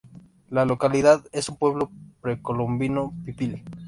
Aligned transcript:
La 0.49 0.65
localidad 0.65 1.27
es 1.31 1.47
un 1.49 1.57
pueblo 1.57 1.91
precolombino 2.21 3.13
pipil. 3.23 3.61